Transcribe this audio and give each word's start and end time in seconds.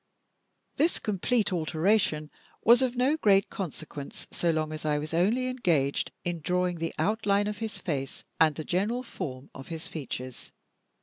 This 0.77 0.97
complete 0.97 1.53
alteration 1.53 2.31
was 2.63 2.81
of 2.81 2.95
no 2.95 3.17
great 3.17 3.51
consequence 3.51 4.25
so 4.31 4.49
long 4.49 4.73
as 4.73 4.83
I 4.83 4.97
was 4.97 5.13
only 5.13 5.45
engaged 5.45 6.11
in 6.25 6.39
drawing 6.39 6.79
the 6.79 6.95
outline 6.97 7.45
of 7.45 7.59
his 7.59 7.77
face 7.77 8.23
and 8.39 8.55
the 8.55 8.63
general 8.63 9.03
form 9.03 9.51
of 9.53 9.67
his 9.67 9.87
features. 9.87 10.51